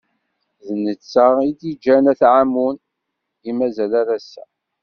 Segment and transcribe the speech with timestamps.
[0.67, 2.75] D netta i d-iǧǧan At Ɛamun,
[3.49, 4.43] i mazal ar ass-a.